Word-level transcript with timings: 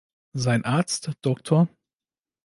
Sein 0.33 0.65
Arzt 0.65 1.11
Dr. 1.23 1.67